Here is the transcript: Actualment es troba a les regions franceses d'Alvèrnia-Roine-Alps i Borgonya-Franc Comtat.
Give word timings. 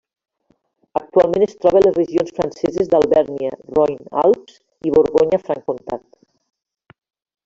Actualment 0.99 1.43
es 1.47 1.51
troba 1.65 1.81
a 1.81 1.83
les 1.87 1.99
regions 1.99 2.31
franceses 2.39 2.89
d'Alvèrnia-Roine-Alps 2.93 4.55
i 4.91 4.95
Borgonya-Franc 4.97 5.69
Comtat. 5.69 6.07